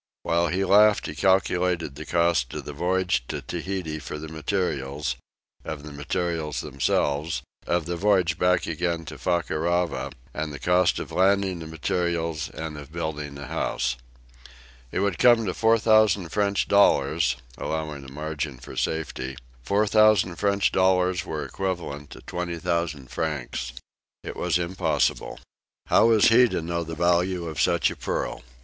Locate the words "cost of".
2.07-2.65, 10.57-11.11